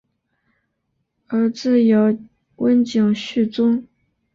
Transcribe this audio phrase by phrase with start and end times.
[1.27, 2.17] 儿子有
[2.55, 3.85] 温井续宗。